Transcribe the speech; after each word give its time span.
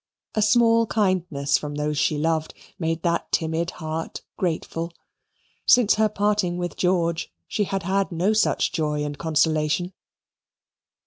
A 0.33 0.41
small 0.41 0.87
kindness 0.87 1.59
from 1.59 1.75
those 1.75 1.95
she 1.95 2.17
loved 2.17 2.55
made 2.79 3.03
that 3.03 3.31
timid 3.31 3.69
heart 3.77 4.23
grateful. 4.35 4.91
Since 5.67 5.93
her 5.93 6.09
parting 6.09 6.57
with 6.57 6.75
George 6.75 7.31
she 7.47 7.65
had 7.65 7.83
had 7.83 8.11
no 8.11 8.33
such 8.33 8.71
joy 8.71 9.03
and 9.03 9.15
consolation. 9.19 9.93